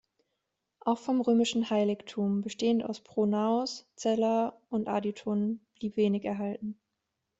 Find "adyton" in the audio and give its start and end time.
4.87-5.59